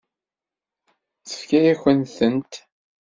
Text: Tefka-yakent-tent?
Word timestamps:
Tefka-yakent-tent? 1.27 2.53